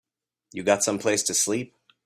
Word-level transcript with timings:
You 0.51 0.63
got 0.63 0.83
someplace 0.83 1.21
to 1.25 1.35
sleep? 1.35 1.75